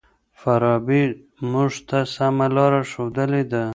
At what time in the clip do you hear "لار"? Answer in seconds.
2.55-2.73